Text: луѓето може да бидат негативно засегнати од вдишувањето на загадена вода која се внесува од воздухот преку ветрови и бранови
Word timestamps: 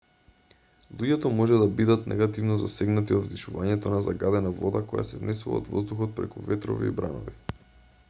луѓето 1.01 1.31
може 1.39 1.59
да 1.63 1.67
бидат 1.81 2.07
негативно 2.13 2.57
засегнати 2.63 3.17
од 3.19 3.27
вдишувањето 3.29 3.95
на 3.97 4.01
загадена 4.09 4.55
вода 4.65 4.85
која 4.91 5.09
се 5.11 5.23
внесува 5.23 5.63
од 5.63 5.73
воздухот 5.77 6.21
преку 6.21 6.49
ветрови 6.53 6.95
и 6.95 7.01
бранови 7.03 7.41